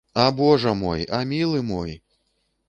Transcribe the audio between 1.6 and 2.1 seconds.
мой!